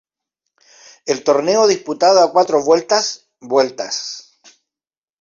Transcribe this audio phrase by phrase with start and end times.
[1.05, 4.39] El torneo disputado a cuatro vueltas vueltas.